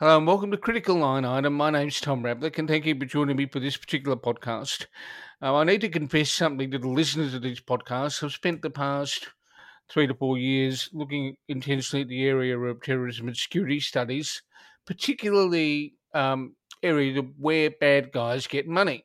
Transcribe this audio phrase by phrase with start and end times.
[0.00, 1.54] Hello and welcome to Critical Line Item.
[1.54, 4.86] My name's Tom Ravlic and thank you for joining me for this particular podcast.
[5.40, 8.24] Uh, I need to confess something to the listeners of this podcast.
[8.24, 9.28] I've spent the past
[9.88, 14.42] three to four years looking intensely at the area of terrorism and security studies,
[14.84, 19.04] particularly um, areas of where bad guys get money.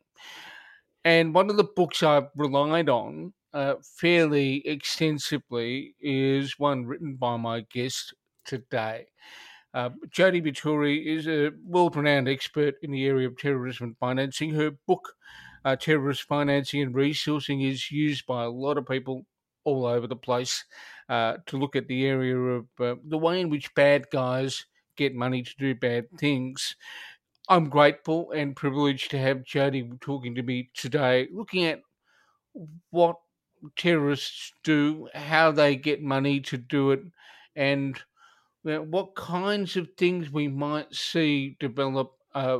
[1.05, 7.37] And one of the books I've relied on uh, fairly extensively is one written by
[7.37, 9.05] my guest today.
[9.73, 14.53] Uh, Jodi Vittori is a world renowned expert in the area of terrorism and financing.
[14.53, 15.15] Her book,
[15.63, 19.25] uh, Terrorist Financing and Resourcing, is used by a lot of people
[19.65, 20.63] all over the place
[21.09, 24.65] uh, to look at the area of uh, the way in which bad guys
[24.95, 26.75] get money to do bad things.
[27.47, 31.81] I'm grateful and privileged to have Jodi talking to me today, looking at
[32.89, 33.17] what
[33.75, 37.01] terrorists do, how they get money to do it,
[37.55, 37.99] and
[38.63, 42.59] what kinds of things we might see develop uh,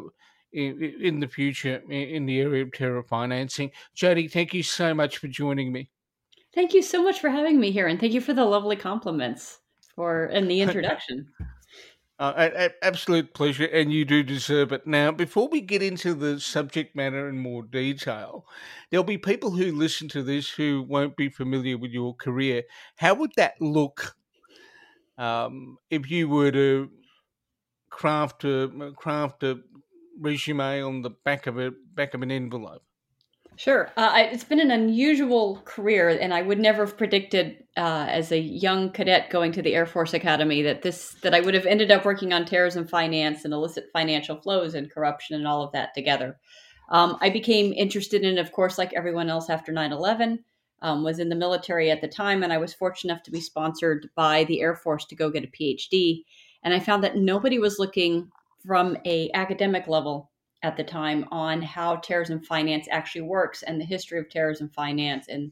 [0.53, 3.71] in, in, the future in the area of terror financing.
[3.93, 5.89] Jodi, thank you so much for joining me.
[6.53, 9.59] Thank you so much for having me here, and thank you for the lovely compliments
[9.95, 11.27] for and the introduction.
[12.17, 14.85] Uh, absolute pleasure, and you do deserve it.
[14.85, 18.45] Now, before we get into the subject matter in more detail,
[18.89, 22.63] there'll be people who listen to this who won't be familiar with your career.
[22.97, 24.17] How would that look
[25.19, 26.89] um, if you were to
[27.89, 29.59] craft a craft a
[30.19, 32.81] resume on the back of a back of an envelope?
[33.57, 33.91] Sure.
[33.97, 38.39] Uh, it's been an unusual career, and I would never have predicted uh, as a
[38.39, 41.91] young cadet going to the Air Force Academy that this that I would have ended
[41.91, 45.93] up working on terrorism finance and illicit financial flows and corruption and all of that
[45.93, 46.37] together.
[46.89, 50.39] Um, I became interested in, of course, like everyone else after 9 11,
[50.81, 53.41] um, was in the military at the time, and I was fortunate enough to be
[53.41, 56.23] sponsored by the Air Force to go get a PhD.
[56.63, 58.29] And I found that nobody was looking
[58.65, 60.31] from a academic level
[60.63, 65.27] at the time on how terrorism finance actually works and the history of terrorism finance
[65.29, 65.51] and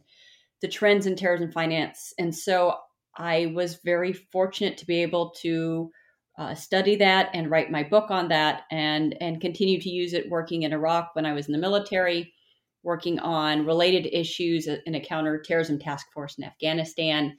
[0.61, 2.13] the trends in terrorism finance.
[2.19, 2.75] And so
[3.15, 5.91] I was very fortunate to be able to
[6.37, 10.29] uh, study that and write my book on that and and continue to use it
[10.29, 12.33] working in Iraq when I was in the military,
[12.83, 17.37] working on related issues uh, in a counterterrorism task force in Afghanistan.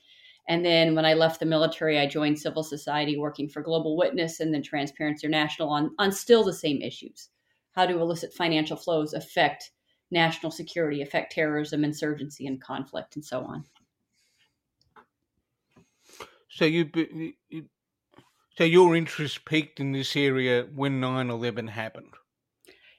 [0.49, 4.41] And then when I left the military, I joined civil society working for Global Witness
[4.41, 7.29] and then Transparency International on, on still the same issues
[7.79, 9.71] how do illicit financial flows affect
[10.11, 13.65] national security, affect terrorism, insurgency, and conflict, and so on.
[16.51, 16.91] So you,
[18.57, 22.15] so your interest peaked in this area when 9-11 happened.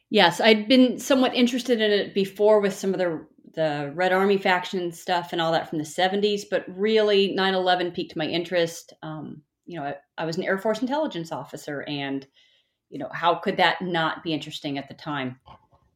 [0.10, 3.26] Yes, I'd been somewhat interested in it before with some of the
[3.56, 8.16] the Red Army faction stuff and all that from the 70s, but really 9/11 piqued
[8.16, 8.94] my interest.
[9.02, 12.26] Um, you know, I, I was an Air Force intelligence officer, and
[12.90, 15.40] you know, how could that not be interesting at the time?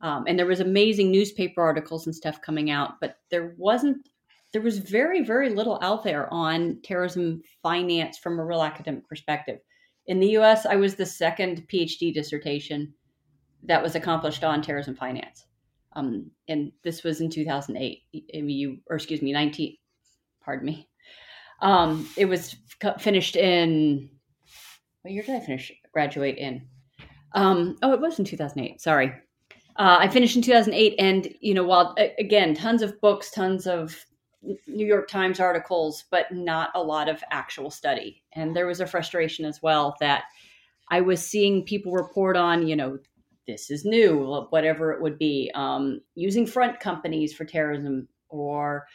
[0.01, 4.09] Um, and there was amazing newspaper articles and stuff coming out, but there wasn't.
[4.51, 9.59] There was very, very little out there on terrorism finance from a real academic perspective.
[10.05, 12.93] In the U.S., I was the second PhD dissertation
[13.63, 15.45] that was accomplished on terrorism finance,
[15.93, 18.03] um, and this was in 2008.
[18.11, 19.77] You, or excuse me, 19.
[20.43, 20.89] Pardon me.
[21.61, 22.55] Um, it was
[22.99, 24.09] finished in.
[25.01, 25.71] What year did I finish?
[25.93, 26.67] Graduate in
[27.33, 28.81] um, oh, it was in 2008.
[28.81, 29.13] Sorry.
[29.77, 30.95] Uh, I finished in 2008.
[30.99, 33.95] And, you know, while, again, tons of books, tons of
[34.67, 38.23] New York Times articles, but not a lot of actual study.
[38.33, 40.25] And there was a frustration as well that
[40.89, 42.99] I was seeing people report on, you know,
[43.47, 48.87] this is new, whatever it would be, um, using front companies for terrorism or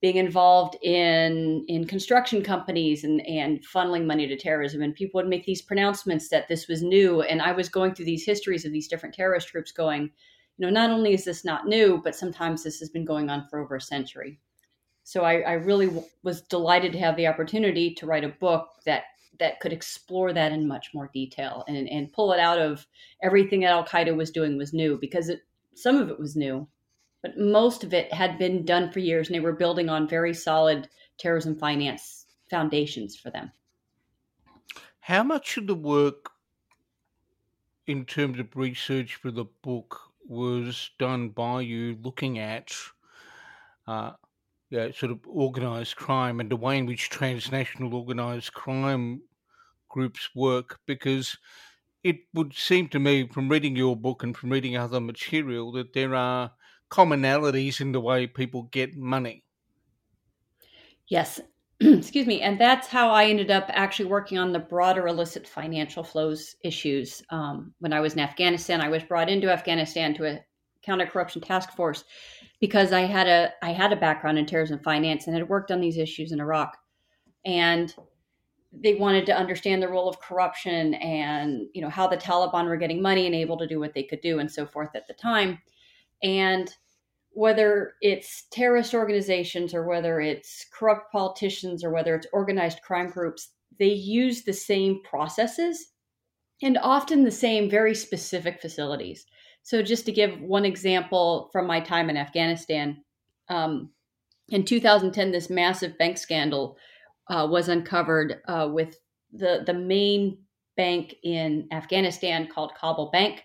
[0.00, 4.82] being involved in in construction companies and and funneling money to terrorism.
[4.82, 7.22] And people would make these pronouncements that this was new.
[7.22, 10.70] And i was going through these histories of these different terrorist groups going you know
[10.70, 13.76] not only is this not new but sometimes this has been going on for over
[13.76, 14.38] a century.
[15.04, 18.68] So i, I really w- was delighted to have the opportunity to write a book
[18.84, 19.04] that
[19.38, 22.86] that could explore that in much more detail and, and pull it out of
[23.22, 25.40] everything that al qaeda was doing was new because it,
[25.74, 26.66] some of it was new
[27.22, 30.32] but most of it had been done for years and they were building on very
[30.32, 30.88] solid
[31.18, 33.50] terrorism finance foundations for them.
[35.00, 36.30] How much of the work
[37.86, 42.74] in terms of research for the book was done by you looking at
[43.86, 44.12] uh,
[44.70, 49.22] yeah, sort of organized crime and the way in which transnational organized crime
[49.88, 50.78] groups work?
[50.86, 51.36] Because
[52.02, 55.92] it would seem to me from reading your book and from reading other material that
[55.92, 56.52] there are
[56.90, 59.44] commonalities in the way people get money.
[61.08, 61.40] Yes.
[61.80, 66.02] excuse me, and that's how I ended up actually working on the broader illicit financial
[66.02, 67.22] flows issues.
[67.28, 70.40] Um, when I was in Afghanistan, I was brought into Afghanistan to a
[70.86, 72.04] counter corruption task force
[72.60, 75.80] because I had a I had a background in terrorism finance and had worked on
[75.80, 76.76] these issues in Iraq,
[77.44, 77.92] and
[78.72, 82.76] they wanted to understand the role of corruption and you know how the Taliban were
[82.76, 85.14] getting money and able to do what they could do and so forth at the
[85.14, 85.58] time,
[86.22, 86.72] and
[87.30, 93.50] whether it's terrorist organizations or whether it's corrupt politicians or whether it's organized crime groups,
[93.78, 95.88] they use the same processes
[96.62, 99.26] and often the same very specific facilities.
[99.66, 103.02] So, just to give one example from my time in Afghanistan,
[103.48, 103.90] um,
[104.48, 106.78] in 2010, this massive bank scandal
[107.28, 108.96] uh, was uncovered uh, with
[109.32, 110.38] the the main
[110.76, 113.42] bank in Afghanistan called Kabul Bank.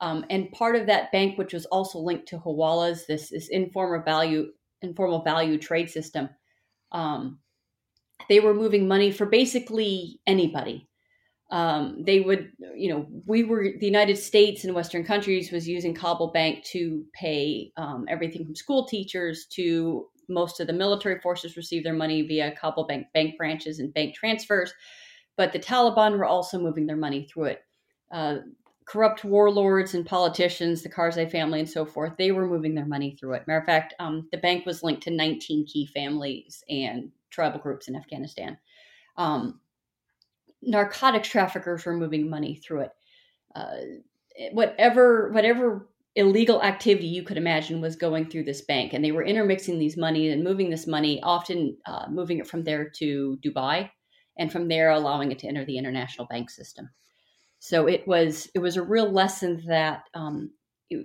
[0.00, 4.02] Um, and part of that bank, which was also linked to Hawalas, this, this informal
[4.02, 6.30] value informal value trade system,
[6.92, 7.40] um,
[8.30, 10.88] they were moving money for basically anybody.
[11.52, 15.94] Um, they would, you know, we were the United States and Western countries was using
[15.94, 21.58] Kabul Bank to pay um, everything from school teachers to most of the military forces
[21.58, 24.72] receive their money via Kabul Bank bank branches and bank transfers,
[25.36, 27.64] but the Taliban were also moving their money through it.
[28.10, 28.36] Uh,
[28.86, 33.14] corrupt warlords and politicians, the Karzai family, and so forth, they were moving their money
[33.20, 33.46] through it.
[33.46, 37.88] Matter of fact, um, the bank was linked to 19 key families and tribal groups
[37.88, 38.56] in Afghanistan.
[39.18, 39.60] Um,
[40.62, 42.90] narcotics traffickers were moving money through it.
[43.54, 43.76] Uh,
[44.52, 49.24] whatever, whatever illegal activity you could imagine was going through this bank, and they were
[49.24, 53.90] intermixing these money and moving this money, often uh, moving it from there to Dubai,
[54.38, 56.90] and from there allowing it to enter the international bank system.
[57.58, 60.50] So it was it was a real lesson that um,
[60.88, 61.04] you,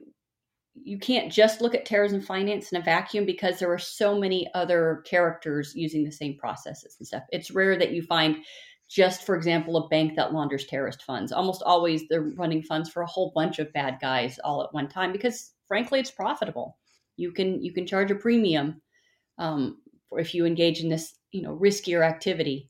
[0.74, 4.50] you can't just look at terrorism finance in a vacuum because there are so many
[4.54, 7.24] other characters using the same processes and stuff.
[7.30, 8.38] It's rare that you find
[8.88, 11.32] just, for example, a bank that launders terrorist funds.
[11.32, 14.88] Almost always they're running funds for a whole bunch of bad guys all at one
[14.88, 16.78] time because, frankly, it's profitable.
[17.18, 18.82] You can you can charge a premium
[19.38, 19.80] um,
[20.12, 22.70] if you engage in this you know riskier activity.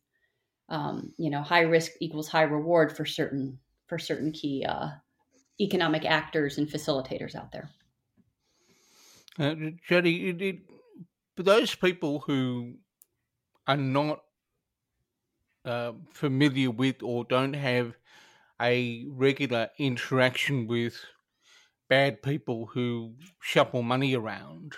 [0.69, 4.89] Um, you know, high risk equals high reward for certain for certain key uh,
[5.61, 7.69] economic actors and facilitators out there.
[9.39, 9.55] Uh,
[9.87, 10.59] Jodi, it, it,
[11.37, 12.75] those people who
[13.67, 14.21] are not
[15.67, 17.97] uh, familiar with or don't have
[18.61, 21.05] a regular interaction with
[21.89, 24.75] bad people who shuffle money around,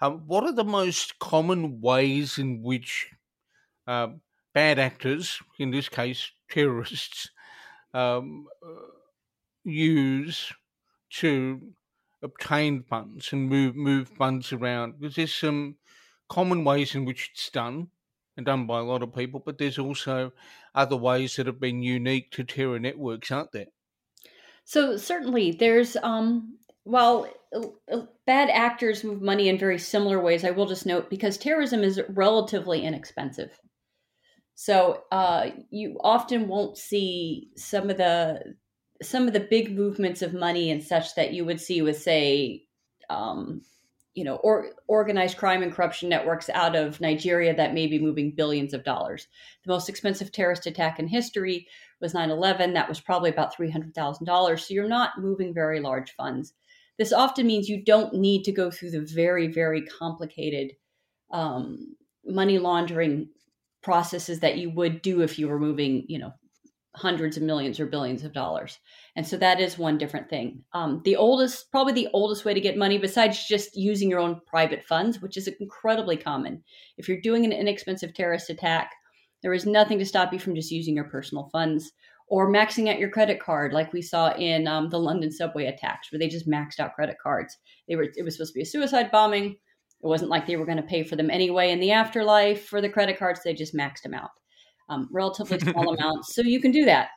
[0.00, 3.10] um, what are the most common ways in which
[3.86, 4.08] uh,
[4.54, 7.30] bad actors, in this case terrorists,
[7.94, 8.46] um,
[9.64, 10.52] use
[11.10, 11.74] to
[12.22, 15.00] obtain funds and move move funds around.
[15.00, 15.76] Because there's some
[16.28, 17.90] common ways in which it's done
[18.38, 20.32] and done by a lot of people, but there's also
[20.74, 23.66] other ways that have been unique to terror networks, aren't there?
[24.64, 27.28] So certainly, there's um, while
[28.26, 30.44] bad actors move money in very similar ways.
[30.44, 33.58] I will just note because terrorism is relatively inexpensive.
[34.54, 38.54] So uh, you often won't see some of the
[39.02, 42.64] some of the big movements of money and such that you would see with, say,
[43.08, 43.62] um,
[44.18, 48.32] you know, or organized crime and corruption networks out of Nigeria that may be moving
[48.32, 49.28] billions of dollars.
[49.64, 51.68] The most expensive terrorist attack in history
[52.00, 52.74] was 9/11.
[52.74, 54.66] That was probably about three hundred thousand dollars.
[54.66, 56.52] So you're not moving very large funds.
[56.98, 60.72] This often means you don't need to go through the very, very complicated
[61.30, 61.94] um,
[62.26, 63.28] money laundering
[63.84, 66.32] processes that you would do if you were moving, you know,
[66.96, 68.78] hundreds of millions or billions of dollars.
[69.14, 70.64] And so that is one different thing.
[70.72, 74.40] Um, the oldest, probably the oldest way to get money, besides just using your own
[74.46, 76.62] private funds, which is incredibly common.
[76.96, 78.90] If you're doing an inexpensive terrorist attack,
[79.42, 81.92] there is nothing to stop you from just using your personal funds
[82.28, 86.12] or maxing out your credit card, like we saw in um, the London subway attacks,
[86.12, 87.56] where they just maxed out credit cards.
[87.88, 89.56] They were it was supposed to be a suicide bombing.
[90.00, 92.80] It wasn't like they were going to pay for them anyway in the afterlife for
[92.80, 93.40] the credit cards.
[93.42, 94.30] They just maxed them out,
[94.88, 96.34] um, relatively small amounts.
[96.34, 97.08] So you can do that.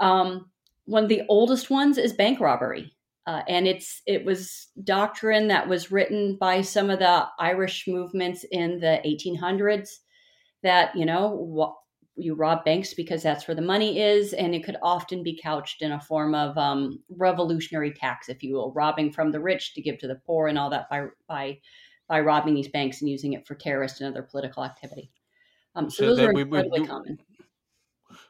[0.00, 0.50] Um,
[0.86, 2.92] one of the oldest ones is bank robbery.
[3.26, 8.44] Uh, and it's it was doctrine that was written by some of the Irish movements
[8.50, 9.88] in the 1800s
[10.62, 11.78] that you know
[12.16, 15.82] you rob banks because that's where the money is, and it could often be couched
[15.82, 19.82] in a form of um, revolutionary tax, if you will, robbing from the rich to
[19.82, 21.58] give to the poor, and all that by by
[22.08, 25.10] by robbing these banks and using it for terrorist and other political activity.
[25.74, 27.18] Um, so, so, those are we, incredibly we, common.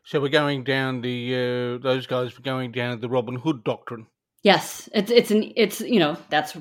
[0.04, 4.06] So we're going down the uh, those guys were going down the Robin Hood doctrine.
[4.42, 6.56] Yes, it's it's an it's you know that's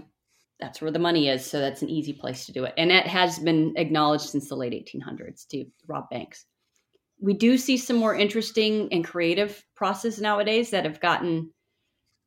[0.59, 1.45] that's where the money is.
[1.45, 2.73] So that's an easy place to do it.
[2.77, 6.45] And it has been acknowledged since the late 1800s to rob banks.
[7.19, 11.51] We do see some more interesting and creative processes nowadays that have gotten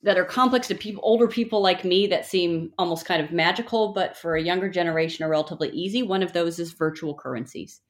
[0.02, 3.92] that are complex to people older people like me that seem almost kind of magical,
[3.94, 6.02] but for a younger generation are relatively easy.
[6.02, 7.80] One of those is virtual currencies.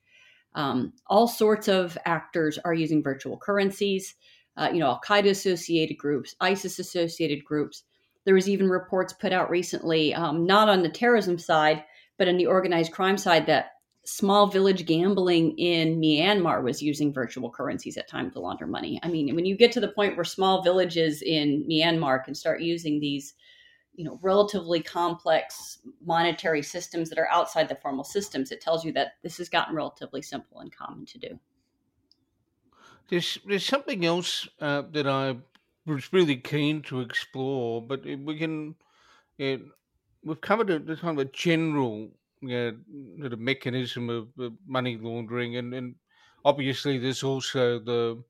[0.57, 4.17] Um, all sorts of actors are using virtual currencies.
[4.57, 7.85] Uh, you know, Al Qaeda associated groups, ISIS associated groups
[8.27, 11.85] there was even reports put out recently, um, not on the terrorism side,
[12.19, 13.71] but on the organized crime side, that
[14.05, 19.01] small village gambling in Myanmar was using virtual currencies at times to launder money.
[19.03, 22.61] I mean, when you get to the point where small villages in Myanmar can start
[22.61, 23.35] using these,
[23.97, 28.93] you know, relatively complex monetary systems that are outside the formal systems, it tells you
[28.93, 31.41] that this has gotten relatively simple and common to do.
[33.09, 35.37] There's there's something else uh, that I
[35.87, 38.75] was really keen to explore, but we can.
[39.39, 42.11] We've covered a, the kind of a general
[42.43, 45.95] sort of mechanism of, of money laundering, and, and
[46.45, 48.23] obviously there's also the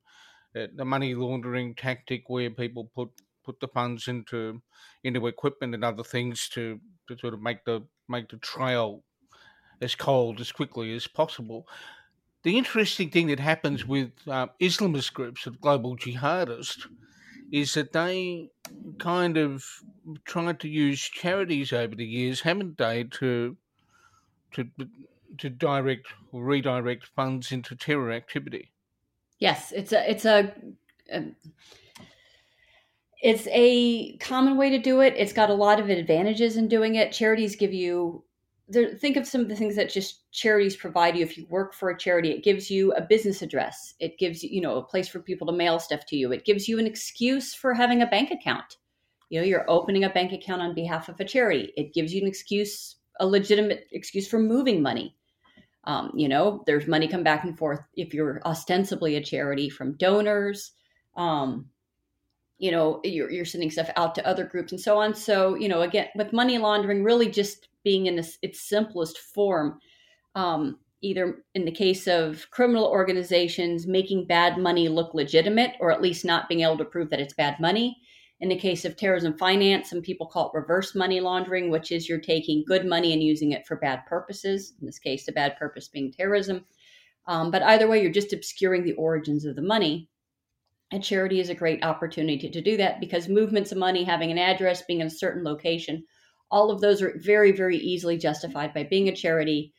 [0.54, 3.11] uh, the money laundering tactic where people put
[3.46, 4.60] put the funds into
[5.04, 9.04] into equipment and other things to, to sort of make the make the trail
[9.80, 11.66] as cold as quickly as possible.
[12.42, 16.86] The interesting thing that happens with uh, Islamist groups, of global jihadists,
[17.52, 18.50] is that they
[18.98, 19.64] kind of
[20.24, 23.56] tried to use charities over the years, haven't they, to
[24.52, 24.70] to
[25.38, 28.72] to direct or redirect funds into terror activity.
[29.38, 30.54] Yes, it's a it's a,
[31.12, 31.34] a
[33.26, 35.12] it's a common way to do it.
[35.16, 37.11] It's got a lot of advantages in doing it.
[37.11, 38.23] Charities give you
[39.00, 41.25] think of some of the things that just charities provide you.
[41.25, 43.95] If you work for a charity it gives you a business address.
[43.99, 46.30] It gives you you know a place for people to mail stuff to you.
[46.30, 48.76] It gives you an excuse for having a bank account.
[49.28, 51.73] You know you're opening a bank account on behalf of a charity.
[51.76, 55.16] It gives you an excuse a legitimate excuse for moving money.
[55.83, 59.97] Um, you know there's money come back and forth if you're ostensibly a charity from
[59.97, 60.71] donors.
[61.16, 61.66] Um,
[62.58, 65.68] you know you're, you're sending stuff out to other groups and so on so you
[65.68, 69.78] know again with money laundering really just being in this, its simplest form.
[70.34, 76.02] Um, either in the case of criminal organizations, making bad money look legitimate, or at
[76.02, 77.96] least not being able to prove that it's bad money.
[78.40, 82.08] In the case of terrorism finance, some people call it reverse money laundering, which is
[82.08, 84.75] you're taking good money and using it for bad purposes.
[84.80, 86.64] In this case, the bad purpose being terrorism.
[87.28, 90.08] Um, but either way, you're just obscuring the origins of the money.
[90.93, 94.38] A charity is a great opportunity to, do that because movements of money, having an
[94.38, 96.05] address, being in a certain location,
[96.50, 99.73] all of those are very, very easily justified by being a charity.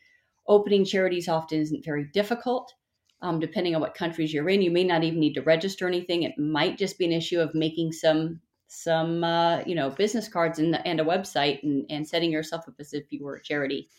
[0.48, 2.74] Opening charities often isn't very difficult.
[3.22, 6.24] Um, depending on what countries you're in, you may not even need to register anything.
[6.24, 10.60] It might just be an issue of making some some uh, you know business cards
[10.60, 13.90] and, and a website and, and setting yourself up as if you were a charity.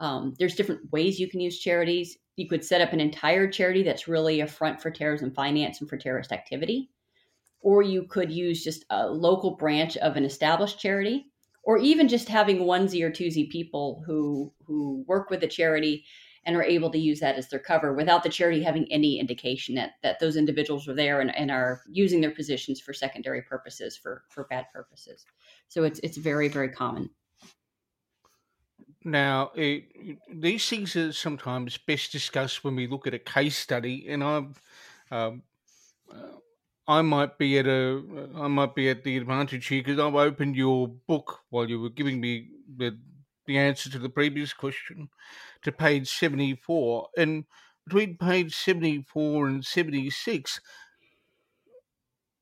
[0.00, 2.18] Um, there's different ways you can use charities.
[2.40, 5.90] You could set up an entire charity that's really a front for terrorism finance and
[5.90, 6.88] for terrorist activity,
[7.60, 11.26] or you could use just a local branch of an established charity
[11.62, 16.06] or even just having onesie or twosie people who who work with the charity
[16.46, 19.74] and are able to use that as their cover without the charity having any indication
[19.74, 23.98] that that those individuals are there and, and are using their positions for secondary purposes
[23.98, 25.26] for for bad purposes.
[25.68, 27.10] So it's it's very very common
[29.04, 34.06] now it, these things are sometimes best discussed when we look at a case study
[34.08, 34.60] and i've
[35.10, 35.42] um,
[36.12, 36.36] uh,
[36.90, 38.02] I might be at a
[38.34, 41.88] I might be at the advantage here because I've opened your book while you were
[41.90, 42.98] giving me the
[43.46, 45.08] the answer to the previous question
[45.62, 47.44] to page seventy four, and
[47.86, 50.60] between page seventy four and seventy six.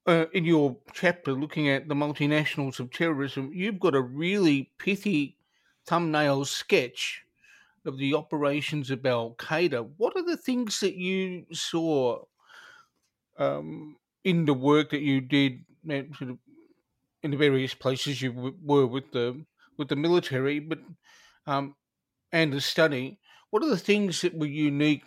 [0.06, 5.37] Uh, in your chapter looking at the multinationals of terrorism, you've got a really pithy
[5.88, 7.22] thumbnail sketch
[7.86, 9.90] of the operations of Al Qaeda.
[9.96, 12.24] What are the things that you saw
[13.38, 19.44] um, in the work that you did in the various places you were with the
[19.78, 20.80] with the military, but
[21.46, 21.74] um,
[22.32, 23.18] and the study,
[23.50, 25.04] what are the things that were unique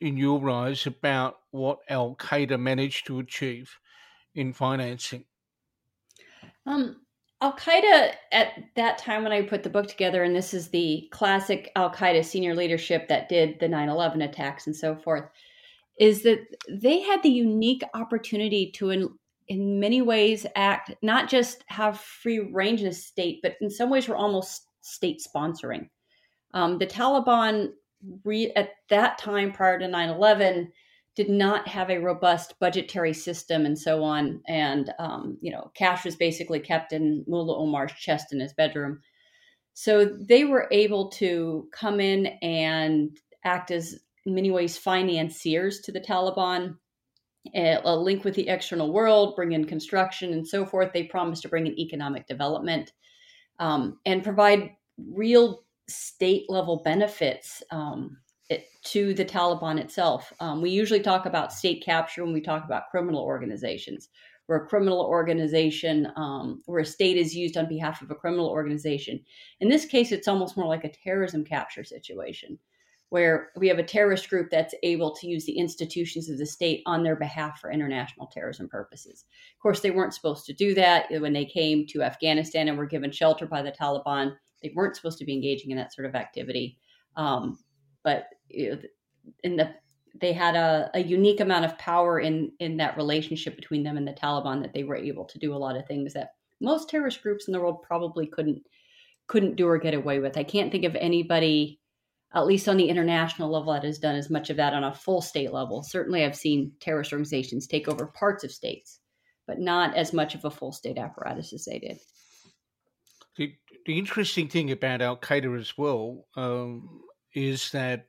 [0.00, 3.78] in your eyes about what Al Qaeda managed to achieve
[4.34, 5.24] in financing?
[6.66, 7.02] Um,
[7.40, 11.08] Al Qaeda at that time when I put the book together, and this is the
[11.12, 15.24] classic Al Qaeda senior leadership that did the 9 11 attacks and so forth
[15.98, 19.08] is that they had the unique opportunity to in,
[19.48, 24.08] in many ways act not just have free range as state but in some ways
[24.08, 25.88] were almost state sponsoring.
[26.54, 27.70] Um, the taliban
[28.24, 30.68] re, at that time prior to 9-11
[31.18, 34.40] did not have a robust budgetary system and so on.
[34.46, 39.00] And, um, you know, cash was basically kept in Mullah Omar's chest in his bedroom.
[39.74, 45.90] So they were able to come in and act as, in many ways, financiers to
[45.90, 46.76] the Taliban,
[47.52, 50.92] a link with the external world, bring in construction and so forth.
[50.92, 52.92] They promised to bring in economic development
[53.58, 54.70] um, and provide
[55.10, 58.18] real state level benefits um,
[58.84, 60.32] to the Taliban itself.
[60.40, 64.08] Um, we usually talk about state capture when we talk about criminal organizations,
[64.46, 68.48] where a criminal organization, um, where a state is used on behalf of a criminal
[68.48, 69.20] organization.
[69.60, 72.58] In this case, it's almost more like a terrorism capture situation,
[73.10, 76.82] where we have a terrorist group that's able to use the institutions of the state
[76.86, 79.26] on their behalf for international terrorism purposes.
[79.54, 82.86] Of course, they weren't supposed to do that when they came to Afghanistan and were
[82.86, 84.34] given shelter by the Taliban.
[84.62, 86.78] They weren't supposed to be engaging in that sort of activity.
[87.16, 87.58] Um,
[88.02, 89.74] but in the
[90.20, 94.06] they had a, a unique amount of power in in that relationship between them and
[94.06, 97.22] the Taliban that they were able to do a lot of things that most terrorist
[97.22, 98.62] groups in the world probably couldn't
[99.26, 100.36] couldn't do or get away with.
[100.36, 101.80] I can't think of anybody,
[102.34, 104.94] at least on the international level, that has done as much of that on a
[104.94, 105.82] full state level.
[105.82, 109.00] Certainly, I've seen terrorist organizations take over parts of states,
[109.46, 111.98] but not as much of a full state apparatus as they did.
[113.36, 113.54] The,
[113.86, 117.02] the interesting thing about Al Qaeda as well um,
[117.34, 118.06] is that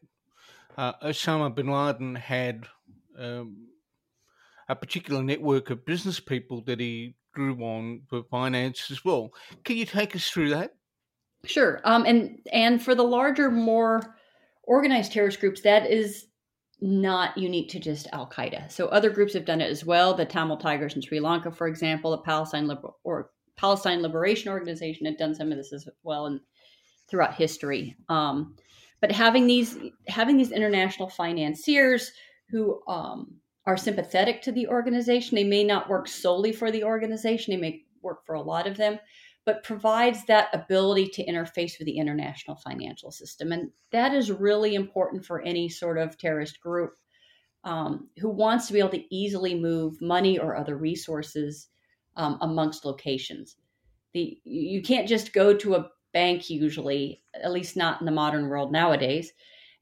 [0.78, 2.66] uh, Osama bin Laden had
[3.18, 3.68] um,
[4.68, 9.32] a particular network of business people that he drew on for finance as well.
[9.64, 10.76] Can you take us through that?
[11.46, 11.80] Sure.
[11.84, 14.16] Um, and and for the larger, more
[14.64, 16.26] organized terrorist groups, that is
[16.82, 18.72] not unique to just Al Qaeda.
[18.72, 20.14] So other groups have done it as well.
[20.14, 22.70] The Tamil Tigers in Sri Lanka, for example, the Palestine
[23.04, 26.40] or Palestine Liberation Organization had done some of this as well, and
[27.10, 27.96] throughout history.
[28.08, 28.56] Um,
[29.02, 29.78] but having these
[30.08, 32.12] having these international financiers
[32.50, 37.54] who um, are sympathetic to the organization, they may not work solely for the organization,
[37.54, 38.98] they may work for a lot of them,
[39.46, 43.52] but provides that ability to interface with the international financial system.
[43.52, 46.94] And that is really important for any sort of terrorist group
[47.64, 51.68] um, who wants to be able to easily move money or other resources
[52.16, 53.58] um, amongst locations.
[54.14, 58.48] The, you can't just go to a bank usually, at least not in the modern
[58.48, 59.32] world nowadays,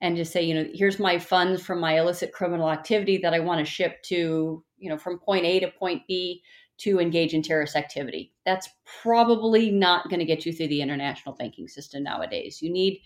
[0.01, 3.39] and just say, you know, here's my funds from my illicit criminal activity that I
[3.39, 6.43] want to ship to, you know, from point A to point B
[6.79, 8.31] to engage in terrorist activity.
[8.45, 8.69] That's
[9.01, 12.61] probably not going to get you through the international banking system nowadays.
[12.61, 13.01] You need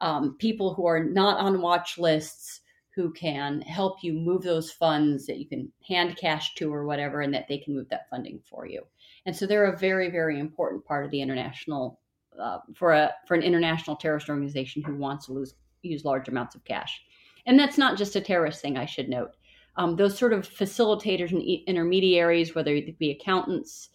[0.00, 2.62] um, people who are not on watch lists
[2.94, 7.20] who can help you move those funds that you can hand cash to or whatever,
[7.20, 8.82] and that they can move that funding for you.
[9.26, 11.99] And so they're a very, very important part of the international
[12.38, 16.54] uh, for a for an international terrorist organization who wants to lose, use large amounts
[16.54, 17.02] of cash.
[17.46, 19.32] And that's not just a terrorist thing, I should note.
[19.76, 23.90] Um, those sort of facilitators and intermediaries, whether it be accountants,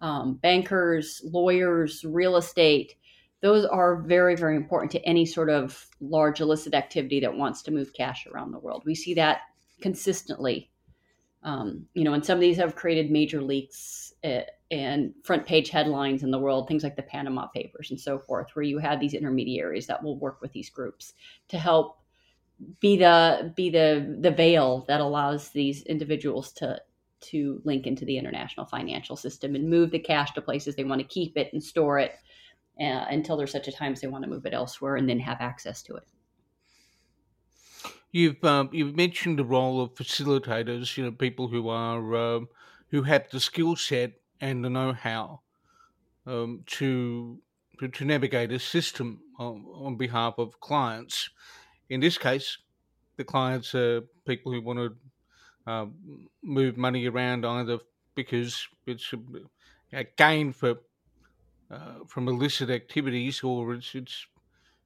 [0.00, 2.94] um, bankers, lawyers, real estate,
[3.40, 7.70] those are very, very important to any sort of large illicit activity that wants to
[7.70, 8.82] move cash around the world.
[8.84, 9.42] We see that
[9.80, 10.70] consistently.
[11.44, 14.07] Um, you know, and some of these have created major leaks.
[14.22, 18.48] And front page headlines in the world, things like the Panama Papers and so forth,
[18.54, 21.14] where you have these intermediaries that will work with these groups
[21.48, 21.98] to help
[22.80, 26.80] be the be the the veil that allows these individuals to
[27.20, 31.00] to link into the international financial system and move the cash to places they want
[31.00, 32.12] to keep it and store it
[32.80, 35.18] uh, until there's such a time as they want to move it elsewhere and then
[35.18, 36.04] have access to it.
[38.12, 42.48] You've um, you've mentioned the role of facilitators, you know, people who are um,
[42.90, 45.40] who have the skill set and the know-how
[46.26, 47.38] um, to,
[47.78, 51.30] to, to navigate a system on, on, behalf of clients.
[51.88, 52.58] In this case,
[53.16, 55.86] the clients are people who want to uh,
[56.42, 57.78] move money around either
[58.14, 60.76] because it's a, a gain for
[61.70, 64.26] uh, from illicit activities or it's, it's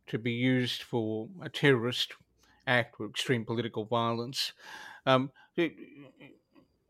[0.09, 2.15] to be used for a terrorist
[2.67, 4.53] act or extreme political violence.
[5.07, 5.31] Um,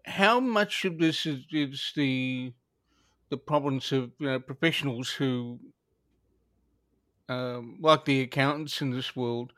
[0.04, 2.52] how much of this is, is the
[3.30, 5.58] the province of you know, professionals who,
[7.30, 9.54] um, like the accountants in this world,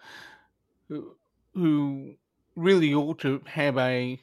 [0.88, 1.16] who,
[1.54, 2.14] who
[2.54, 4.20] really ought to have a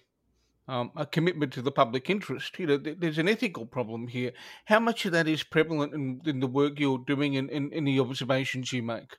[0.70, 2.58] um, a commitment to the public interest.
[2.58, 4.32] You know, there's an ethical problem here.
[4.66, 7.84] How much of that is prevalent in, in the work you're doing and in, in,
[7.84, 9.18] the observations you make?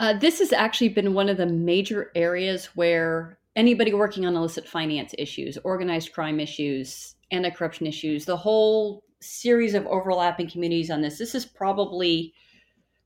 [0.00, 4.66] Uh, this has actually been one of the major areas where anybody working on illicit
[4.66, 11.02] finance issues, organized crime issues, anti corruption issues, the whole series of overlapping communities on
[11.02, 12.32] this, this is probably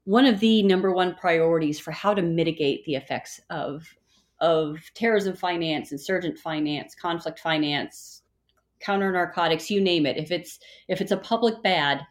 [0.05, 3.83] one of the number one priorities for how to mitigate the effects of
[4.41, 8.23] of terrorism finance, insurgent finance, conflict finance,
[8.81, 10.19] counter narcotics, you name it.
[10.19, 12.03] If it's if it's a public bad,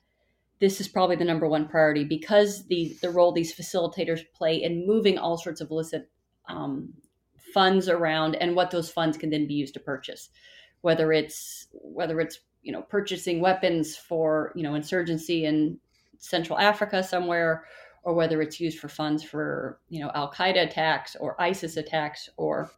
[0.60, 4.88] this is probably the number one priority because the the role these facilitators play in
[4.88, 6.10] moving all sorts of illicit
[6.48, 6.92] um,
[7.54, 10.30] funds around and what those funds can then be used to purchase,
[10.82, 15.80] whether it's whether it's you know purchasing weapons for you know insurgency in
[16.18, 17.66] Central Africa somewhere,
[18.04, 22.30] or whether it's used for funds for you know Al Qaeda attacks or ISIS attacks
[22.38, 22.72] or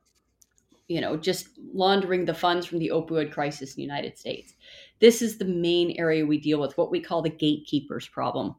[0.87, 4.53] you know, just laundering the funds from the opioid crisis in the United States.
[4.99, 8.55] This is the main area we deal with, what we call the gatekeepers problem.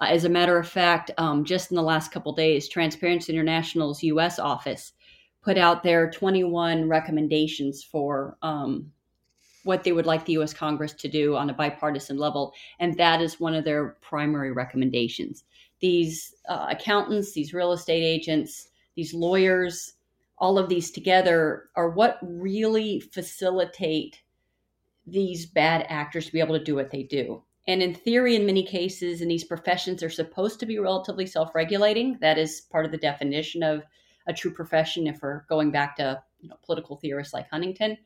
[0.00, 4.02] Uh, as a matter of fact, um, just in the last couple days, Transparency International's
[4.02, 4.38] U.S.
[4.38, 4.92] office
[5.42, 8.92] put out their 21 recommendations for um,
[9.64, 10.52] what they would like the U.S.
[10.52, 15.44] Congress to do on a bipartisan level, and that is one of their primary recommendations.
[15.80, 19.94] These uh, accountants, these real estate agents, these lawyers,
[20.38, 24.20] all of these together are what really facilitate
[25.06, 27.42] these bad actors to be able to do what they do.
[27.68, 31.54] And in theory, in many cases, in these professions, they're supposed to be relatively self
[31.54, 32.18] regulating.
[32.20, 33.84] That is part of the definition of
[34.26, 37.96] a true profession if we're going back to you know, political theorists like Huntington.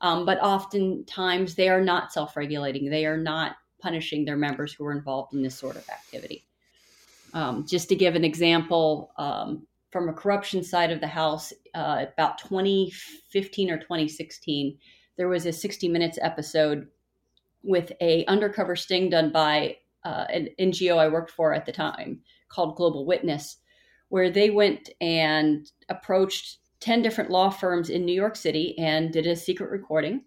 [0.00, 4.84] Um, but oftentimes they are not self regulating, they are not punishing their members who
[4.86, 6.44] are involved in this sort of activity.
[7.34, 12.06] Um, just to give an example, um, from a corruption side of the house, uh,
[12.12, 14.78] about 2015 or 2016,
[15.16, 16.88] there was a 60 Minutes episode
[17.62, 22.20] with a undercover sting done by uh, an NGO I worked for at the time
[22.48, 23.58] called Global Witness,
[24.12, 29.26] where they went and approached 10 different law firms in New York City and did
[29.26, 30.22] a secret recording.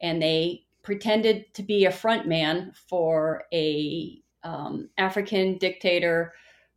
[0.00, 6.34] And they pretended to be a front man for a um, African dictator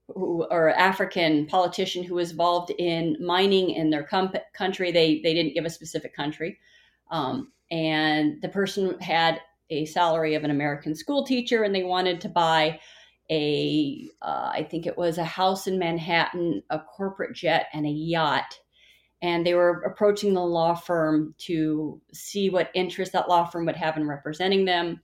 [0.07, 4.09] who, or African politician who was involved in mining in their
[4.55, 4.91] country.
[4.91, 6.57] They they didn't give a specific country,
[7.11, 12.19] um, and the person had a salary of an American school teacher, and they wanted
[12.21, 12.79] to buy
[13.31, 17.89] a uh, I think it was a house in Manhattan, a corporate jet, and a
[17.89, 18.59] yacht.
[19.21, 23.75] And they were approaching the law firm to see what interest that law firm would
[23.75, 25.01] have in representing them.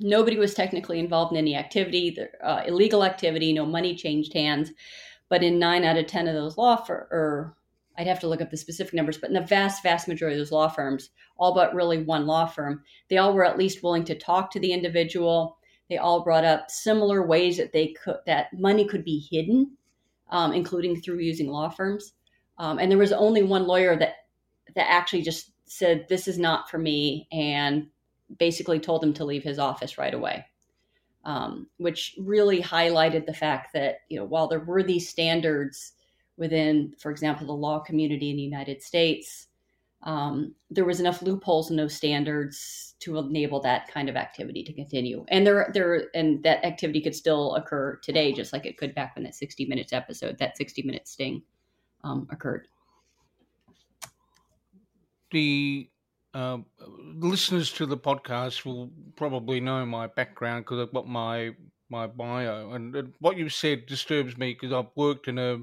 [0.00, 3.52] Nobody was technically involved in any activity, uh, illegal activity.
[3.52, 4.70] No money changed hands.
[5.28, 7.56] But in nine out of ten of those law firms, or
[7.96, 10.40] I'd have to look up the specific numbers, but in the vast, vast majority of
[10.40, 14.04] those law firms, all but really one law firm, they all were at least willing
[14.04, 15.58] to talk to the individual.
[15.92, 19.76] They all brought up similar ways that they could that money could be hidden,
[20.30, 22.14] um, including through using law firms.
[22.56, 24.14] Um, and there was only one lawyer that
[24.74, 27.88] that actually just said, "This is not for me," and
[28.38, 30.46] basically told him to leave his office right away.
[31.26, 35.92] Um, which really highlighted the fact that you know while there were these standards
[36.38, 39.48] within, for example, the law community in the United States,
[40.04, 44.72] um, there was enough loopholes in those standards to enable that kind of activity to
[44.72, 45.24] continue.
[45.28, 49.14] And there, there, and that activity could still occur today, just like it could back
[49.14, 51.42] when that 60 minutes episode, that 60 minute sting
[52.02, 52.66] um, occurred.
[55.30, 55.88] The
[56.34, 56.58] uh,
[57.14, 61.52] listeners to the podcast will probably know my background because I've got my
[61.88, 65.58] my bio, and, and what you've said disturbs me because I've worked in a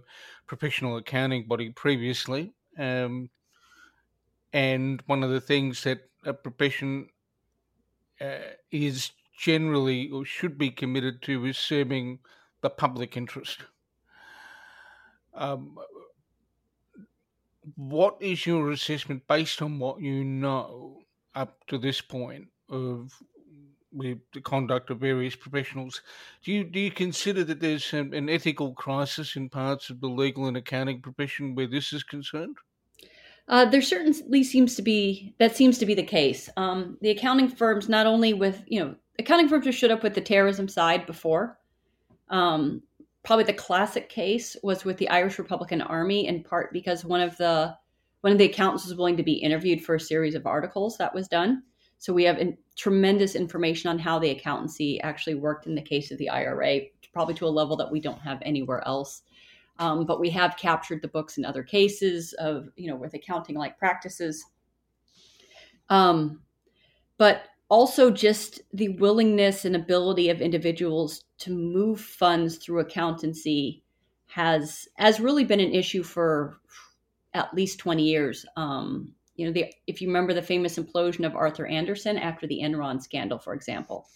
[0.45, 3.31] professional accounting body previously, um,
[4.53, 7.09] and one of the things that a profession
[8.19, 8.39] uh,
[8.71, 12.19] is generally or should be committed to is serving
[12.61, 13.63] the public interest.
[15.33, 15.77] Um,
[17.75, 21.03] what is your assessment based on what you know
[21.35, 23.13] up to this point of
[23.91, 26.01] the conduct of various professionals?
[26.43, 30.09] Do you do you consider that there's an, an ethical crisis in parts of the
[30.09, 32.57] legal and accounting profession where this is concerned?
[33.49, 36.49] Uh, there certainly seems to be that seems to be the case.
[36.55, 40.13] Um, the accounting firms, not only with you know, accounting firms have showed up with
[40.13, 41.57] the terrorism side before.
[42.29, 42.83] Um,
[43.23, 47.35] probably the classic case was with the Irish Republican Army, in part because one of
[47.37, 47.75] the
[48.21, 51.13] one of the accountants was willing to be interviewed for a series of articles that
[51.13, 51.63] was done.
[51.97, 56.11] So we have in, tremendous information on how the accountancy actually worked in the case
[56.11, 56.81] of the IRA,
[57.13, 59.23] probably to a level that we don't have anywhere else.
[59.79, 63.55] Um, but we have captured the books in other cases of you know with accounting
[63.55, 64.45] like practices.
[65.89, 66.41] Um,
[67.17, 73.83] but also just the willingness and ability of individuals to move funds through accountancy
[74.27, 76.59] has has really been an issue for
[77.33, 81.35] at least 20 years um, you know the, if you remember the famous implosion of
[81.35, 84.07] arthur andersen after the enron scandal for example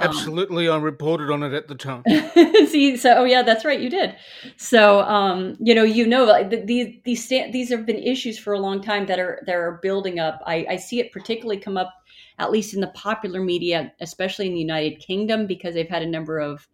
[0.00, 2.02] Absolutely, um, I reported on it at the time.
[2.66, 4.16] see, so oh yeah, that's right, you did.
[4.56, 8.58] So um, you know, you know, like, these these these have been issues for a
[8.58, 10.42] long time that are that are building up.
[10.46, 11.94] I, I see it particularly come up,
[12.40, 16.10] at least in the popular media, especially in the United Kingdom, because they've had a
[16.10, 16.66] number of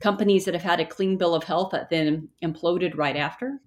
[0.00, 3.58] companies that have had a clean bill of health that then imploded right after.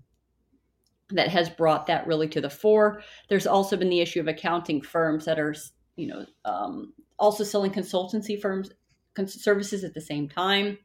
[1.09, 3.01] That has brought that really to the fore.
[3.27, 5.55] There's also been the issue of accounting firms that are,
[5.95, 8.69] you know, um, also selling consultancy firms
[9.27, 10.77] services at the same time.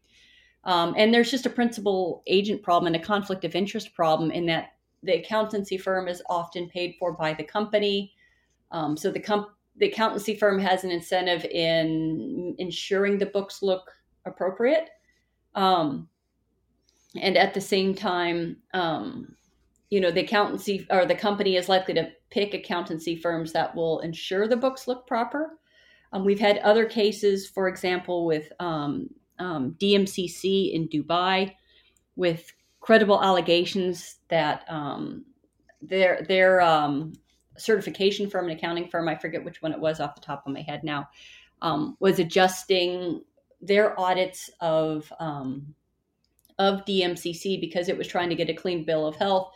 [0.64, 4.46] Um, and there's just a principal agent problem and a conflict of interest problem in
[4.46, 8.12] that the accountancy firm is often paid for by the company.
[8.70, 13.90] Um, so the, comp- the accountancy firm has an incentive in ensuring the books look
[14.26, 14.90] appropriate.
[15.54, 16.08] Um,
[17.16, 19.34] and at the same time, um,
[19.90, 24.00] you know, the accountancy or the company is likely to pick accountancy firms that will
[24.00, 25.58] ensure the books look proper.
[26.12, 31.54] Um, we've had other cases, for example, with um, um, DMCC in Dubai,
[32.16, 35.24] with credible allegations that um,
[35.82, 37.12] their their um,
[37.56, 40.52] certification firm, an accounting firm, I forget which one it was off the top of
[40.52, 41.08] my head now,
[41.62, 43.22] um, was adjusting
[43.60, 45.12] their audits of
[46.58, 49.52] of DMCC because it was trying to get a clean bill of health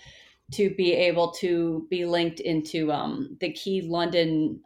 [0.53, 2.87] to be able to be linked into
[3.41, 4.61] the key London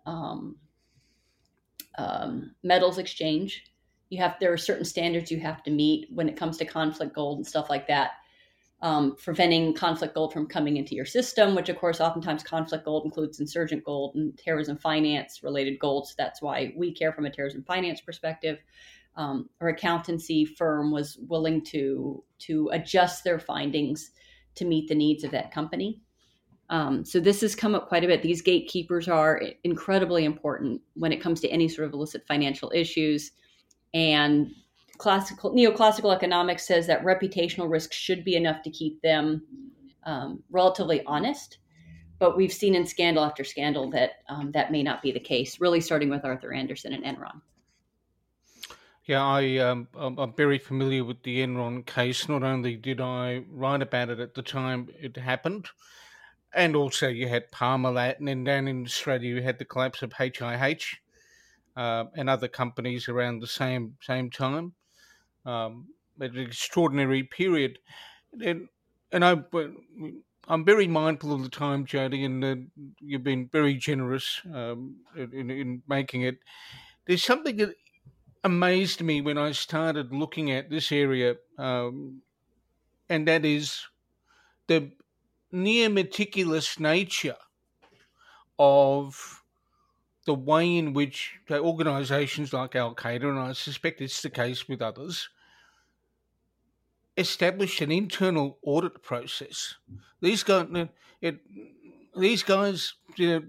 [1.99, 3.65] um, metals exchange.
[4.11, 7.15] You have there are certain standards you have to meet when it comes to conflict
[7.15, 8.13] gold and stuff like that.
[8.83, 13.07] Um, preventing conflict gold from coming into your system, which of course oftentimes conflict gold
[13.07, 16.09] includes insurgent gold and terrorism finance related gold.
[16.09, 18.59] So that's why we care from a terrorism finance perspective.
[19.17, 24.11] Um, our accountancy firm was willing to to adjust their findings
[24.57, 26.03] to meet the needs of that company.
[26.69, 28.23] Um, so this has come up quite a bit.
[28.23, 33.33] These gatekeepers are incredibly important when it comes to any sort of illicit financial issues.
[33.95, 34.51] And
[34.99, 39.43] classical neoclassical economics says that reputational risk should be enough to keep them
[40.05, 41.59] um, relatively honest.
[42.19, 45.61] But we've seen in scandal after scandal that um, that may not be the case.
[45.61, 47.43] Really, starting with Arthur Andersen and Enron.
[49.05, 52.29] Yeah, I um, I'm very familiar with the Enron case.
[52.29, 55.69] Not only did I write about it at the time it happened,
[56.57, 60.15] and also you had Parmalat, and then down in Australia you had the collapse of
[60.15, 60.97] HIH
[61.77, 64.73] uh, and other companies around the same same time.
[65.45, 65.89] Um,
[66.19, 67.79] an extraordinary period,
[68.43, 68.69] and
[69.13, 69.37] and I.
[70.49, 72.55] I'm very mindful of the time, Jodi, and uh,
[73.01, 76.39] you've been very generous um, in, in making it.
[77.05, 77.75] There's something that
[78.45, 82.23] amazed me when I started looking at this area, um,
[83.09, 83.83] and that is
[84.69, 84.93] the
[85.53, 87.37] near meticulous nature
[88.59, 89.43] of
[90.27, 94.83] the way in which organizations like Al Qaeda, and I suspect it's the case with
[94.83, 95.29] others,
[97.17, 99.77] established an internal audit process.
[100.21, 100.67] These guys,
[101.21, 101.41] it,
[102.17, 103.43] these guys, you know,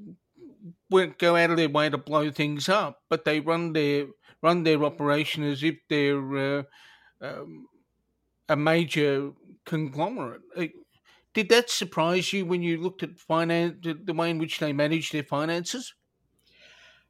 [0.90, 4.08] won't go out of their way to blow things up, but they run their
[4.42, 6.64] run their operation as if they're uh,
[7.22, 7.68] um,
[8.48, 9.32] a major
[9.66, 10.42] conglomerate.
[11.38, 15.12] Did that surprise you when you looked at finance, the way in which they manage
[15.12, 15.94] their finances?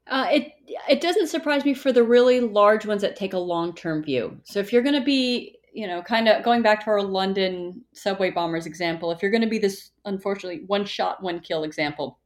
[0.06, 0.52] Uh, it
[0.90, 4.38] it doesn't surprise me for the really large ones that take a long term view.
[4.44, 7.86] So if you're going to be, you know, kind of going back to our London
[7.94, 12.20] subway bombers example, if you're going to be this unfortunately one shot one kill example,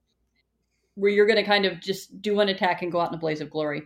[0.96, 3.20] where you're going to kind of just do one attack and go out in a
[3.20, 3.84] blaze of glory,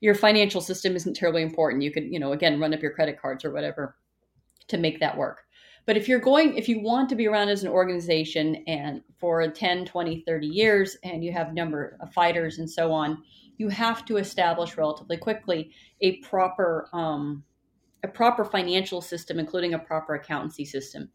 [0.00, 1.84] your financial system isn't terribly important.
[1.84, 3.94] You could, you know, again run up your credit cards or whatever
[4.66, 5.44] to make that work.
[5.84, 9.46] But if you're going, if you want to be around as an organization and for
[9.46, 13.22] 10, 20, 30 years, and you have number of fighters and so on,
[13.58, 17.42] you have to establish relatively quickly a proper, um,
[18.04, 21.10] a proper financial system, including a proper accountancy system.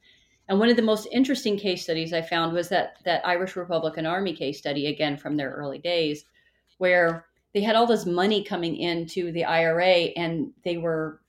[0.50, 4.06] And one of the most interesting case studies I found was that that Irish Republican
[4.06, 6.24] Army case study, again from their early days,
[6.78, 11.22] where they had all this money coming into the IRA, and they were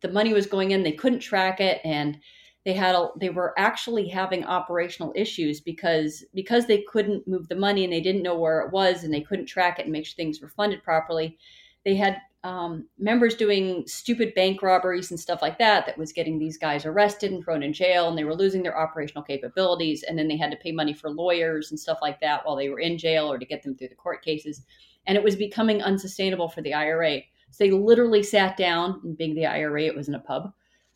[0.00, 2.18] the money was going in, they couldn't track it, and
[2.64, 7.54] they had a, they were actually having operational issues because because they couldn't move the
[7.54, 10.06] money and they didn't know where it was and they couldn't track it and make
[10.06, 11.38] sure things were funded properly
[11.84, 16.38] they had um, members doing stupid bank robberies and stuff like that that was getting
[16.38, 20.18] these guys arrested and thrown in jail and they were losing their operational capabilities and
[20.18, 22.80] then they had to pay money for lawyers and stuff like that while they were
[22.80, 24.66] in jail or to get them through the court cases.
[25.06, 29.34] And it was becoming unsustainable for the ira so they literally sat down and being
[29.34, 30.52] the ira it was in a pub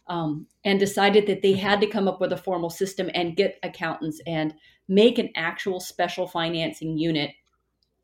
[0.09, 3.59] um, and decided that they had to come up with a formal system and get
[3.63, 4.55] accountants and
[4.89, 7.33] make an actual special financing unit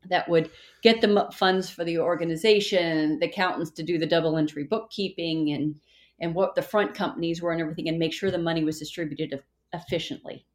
[0.09, 0.51] that would
[0.83, 5.75] get the funds for the organization, the accountants to do the double entry bookkeeping and
[6.19, 9.41] and what the front companies were and everything, and make sure the money was distributed
[9.73, 10.45] efficiently.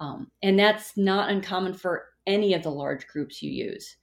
[0.00, 3.96] Um, and that's not uncommon for any of the large groups you use.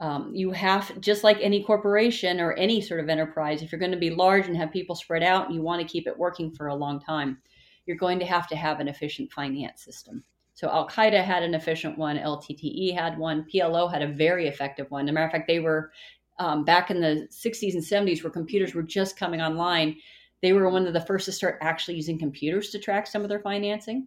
[0.00, 3.92] Um, you have, just like any corporation or any sort of enterprise, if you're going
[3.92, 6.50] to be large and have people spread out and you want to keep it working
[6.50, 7.38] for a long time,
[7.86, 10.24] you're going to have to have an efficient finance system.
[10.54, 14.90] So Al Qaeda had an efficient one, LTTE had one, PLO had a very effective
[14.90, 15.04] one.
[15.04, 15.90] As a matter of fact, they were
[16.38, 19.96] um, back in the 60s and 70s where computers were just coming online.
[20.42, 23.28] They were one of the first to start actually using computers to track some of
[23.28, 24.06] their financing.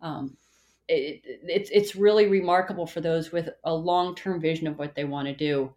[0.00, 0.36] Um,
[0.90, 5.04] it, it's it's really remarkable for those with a long term vision of what they
[5.04, 5.72] want to do.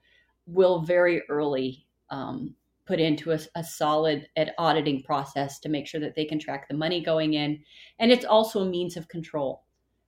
[0.45, 2.53] Will very early um,
[2.85, 6.73] put into a, a solid auditing process to make sure that they can track the
[6.75, 7.63] money going in,
[7.99, 9.63] and it's also a means of control.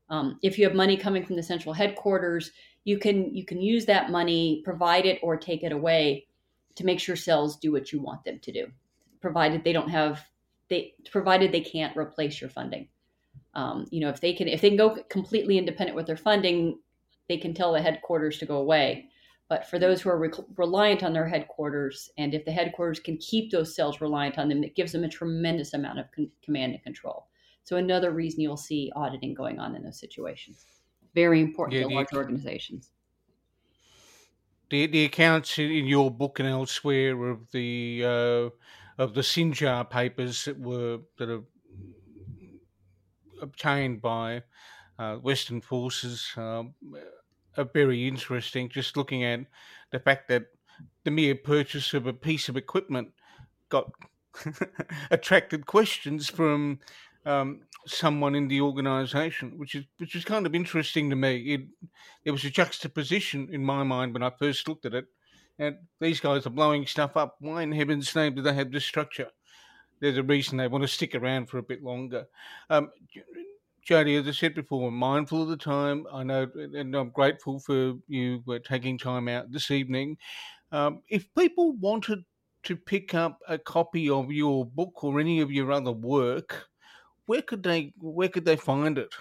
[0.09, 2.51] Um, if you have money coming from the central headquarters,
[2.83, 6.27] you can you can use that money, provide it or take it away
[6.75, 8.67] to make sure cells do what you want them to do,
[9.21, 10.25] provided they don't have
[10.69, 12.87] they provided they can't replace your funding.
[13.55, 16.79] Um, you know, if they can if they can go completely independent with their funding,
[17.29, 19.09] they can tell the headquarters to go away.
[19.47, 23.17] But for those who are re- reliant on their headquarters, and if the headquarters can
[23.17, 26.73] keep those cells reliant on them, it gives them a tremendous amount of con- command
[26.73, 27.27] and control.
[27.63, 30.65] So another reason you'll see auditing going on in those situations.
[31.13, 32.91] Very important yeah, to large organizations.
[34.69, 38.49] The the accounts in your book and elsewhere of the uh,
[39.01, 41.43] of the Sinjar papers that were that are
[43.41, 44.43] obtained by
[44.97, 46.73] uh, Western forces um,
[47.57, 48.69] are very interesting.
[48.69, 49.41] Just looking at
[49.91, 50.45] the fact that
[51.03, 53.09] the mere purchase of a piece of equipment
[53.69, 53.91] got
[55.11, 56.79] attracted questions from
[57.25, 61.37] um, someone in the organisation, which is which is kind of interesting to me.
[61.53, 61.61] It
[62.23, 65.05] there was a juxtaposition in my mind when I first looked at it,
[65.57, 67.35] and these guys are blowing stuff up.
[67.39, 69.29] Why in heaven's name do they have this structure?
[69.99, 72.27] There's a reason they want to stick around for a bit longer.
[72.69, 72.91] Um,
[73.83, 76.07] Jodi, as I said before, we're mindful of the time.
[76.11, 80.17] I know, and I'm grateful for you taking time out this evening.
[80.71, 82.25] Um, if people wanted
[82.63, 86.67] to pick up a copy of your book or any of your other work,
[87.27, 89.13] where could they where could they find it?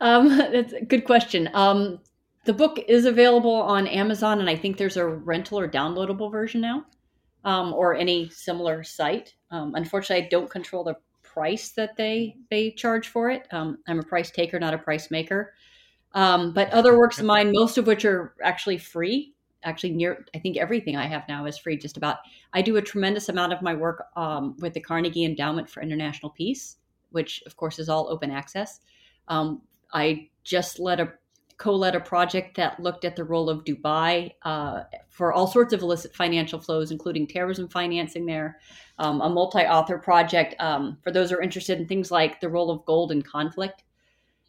[0.00, 1.50] Um, that's a good question.
[1.52, 1.98] Um,
[2.44, 6.60] the book is available on Amazon, and I think there's a rental or downloadable version
[6.60, 6.86] now,
[7.46, 9.34] um, or any similar site.
[9.50, 13.46] Um, unfortunately, I don't control the price that they they charge for it.
[13.50, 15.54] Um, I'm a price taker, not a price maker.
[16.12, 19.34] Um, but other works of mine, most of which are actually free,
[19.66, 22.18] actually near i think everything i have now is free just about
[22.52, 26.30] i do a tremendous amount of my work um, with the carnegie endowment for international
[26.30, 26.76] peace
[27.10, 28.80] which of course is all open access
[29.28, 29.60] um,
[29.92, 31.12] i just led a
[31.58, 35.82] co-led a project that looked at the role of dubai uh, for all sorts of
[35.82, 38.58] illicit financial flows including terrorism financing there
[38.98, 42.70] um, a multi-author project um, for those who are interested in things like the role
[42.70, 43.82] of gold in conflict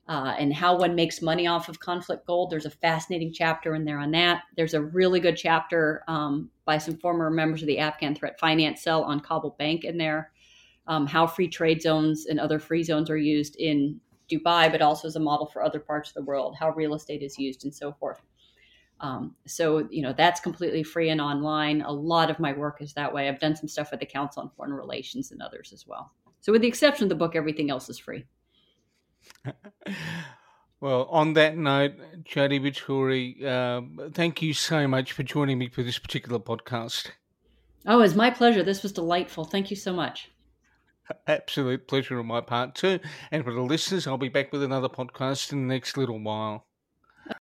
[0.10, 2.50] uh, and how one makes money off of conflict gold.
[2.50, 4.44] There's a fascinating chapter in there on that.
[4.56, 8.82] There's a really good chapter um, by some former members of the Afghan Threat Finance
[8.82, 10.32] Cell on Kabul Bank in there,
[10.88, 15.08] um, how free trade zones and other free zones are used in Dubai, but also
[15.08, 17.74] as a model for other parts of the world, how real estate is used, and
[17.74, 18.22] so forth.
[19.00, 21.82] Um, so, you know, that's completely free and online.
[21.82, 23.28] A lot of my work is that way.
[23.28, 26.12] I've done some stuff with the Council on Foreign Relations and others as well.
[26.42, 28.26] So, with the exception of the book, everything else is free.
[30.80, 35.84] well, on that note, Jodi Vittori, uh, thank you so much for joining me for
[35.84, 37.12] this particular podcast.
[37.86, 38.64] Oh, it's my pleasure.
[38.64, 39.46] This was delightful.
[39.46, 40.30] Thank you so much.
[41.28, 43.00] Absolute pleasure on my part too.
[43.32, 46.67] And for the listeners, I'll be back with another podcast in the next little while.